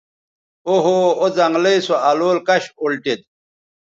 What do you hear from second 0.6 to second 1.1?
او ہو